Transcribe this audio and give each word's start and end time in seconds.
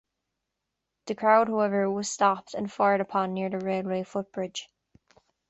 The 1.05 1.13
crowd, 1.13 1.47
however, 1.47 1.87
was 1.87 2.09
stopped 2.09 2.55
and 2.55 2.71
fired 2.71 3.01
upon 3.01 3.35
near 3.35 3.49
the 3.51 3.59
railway 3.59 4.01
foot-bridge. 4.01 4.67